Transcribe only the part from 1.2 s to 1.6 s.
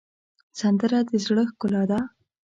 زړه